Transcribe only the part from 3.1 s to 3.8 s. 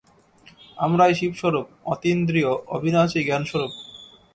জ্ঞানস্বরূপ।